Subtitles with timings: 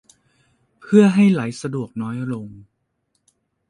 [0.81, 2.47] เพื่อให้ไหลสะดวกน้อยลง